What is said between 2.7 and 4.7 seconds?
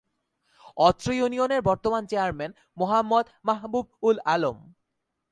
Mohammad মাহাবুব-উল-আলম